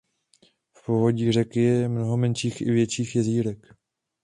[0.73, 3.75] V povodí řeky je mnoho menších i větších jezírek.